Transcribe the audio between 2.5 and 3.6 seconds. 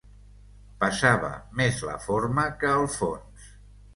que el fons.